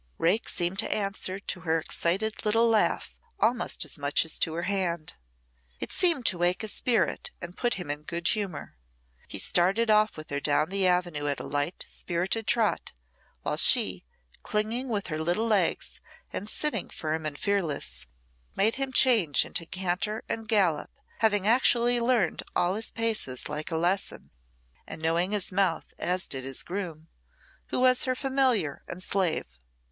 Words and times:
Rake 0.17 0.49
seemed 0.49 0.79
to 0.79 0.91
answer 0.91 1.39
to 1.39 1.59
her 1.59 1.77
excited 1.77 2.43
little 2.43 2.67
laugh 2.67 3.15
almost 3.39 3.85
as 3.85 3.99
much 3.99 4.25
as 4.25 4.39
to 4.39 4.55
her 4.55 4.63
hand. 4.63 5.15
It 5.79 5.91
seemed 5.91 6.25
to 6.25 6.39
wake 6.39 6.63
his 6.63 6.73
spirit 6.73 7.29
and 7.39 7.55
put 7.55 7.75
him 7.75 7.91
in 7.91 8.01
good 8.01 8.27
humour. 8.29 8.77
He 9.27 9.37
started 9.37 9.91
off 9.91 10.17
with 10.17 10.31
her 10.31 10.39
down 10.39 10.69
the 10.69 10.87
avenue 10.87 11.27
at 11.27 11.39
a 11.39 11.43
light, 11.43 11.85
spirited 11.87 12.47
trot, 12.47 12.93
while 13.43 13.57
she, 13.57 14.03
clinging 14.41 14.89
with 14.89 15.05
her 15.05 15.19
little 15.21 15.45
legs 15.45 15.99
and 16.33 16.49
sitting 16.49 16.89
firm 16.89 17.23
and 17.23 17.37
fearless, 17.37 18.07
made 18.55 18.77
him 18.77 18.91
change 18.91 19.45
into 19.45 19.67
canter 19.67 20.23
and 20.27 20.47
gallop, 20.47 20.89
having 21.19 21.45
actually 21.45 21.99
learned 22.01 22.41
all 22.55 22.73
his 22.73 22.89
paces 22.89 23.47
like 23.47 23.69
a 23.69 23.77
lesson, 23.77 24.31
and 24.87 24.99
knowing 24.99 25.31
his 25.31 25.51
mouth 25.51 25.93
as 25.99 26.25
did 26.25 26.43
his 26.43 26.63
groom, 26.63 27.07
who 27.67 27.79
was 27.79 28.05
her 28.05 28.15
familiar 28.15 28.81
and 28.87 29.03
slave. 29.03 29.45